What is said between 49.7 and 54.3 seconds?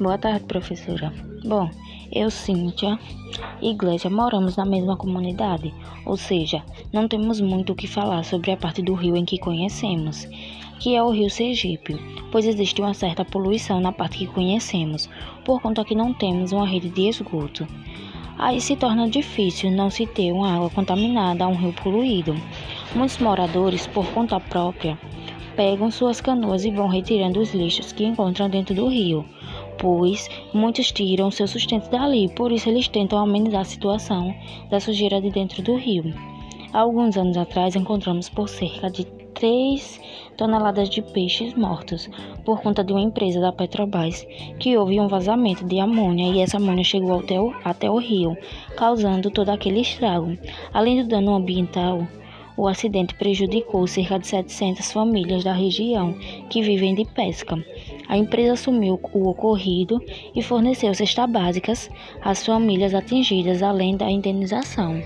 estrago. Além do dano ambiental, o acidente prejudicou cerca de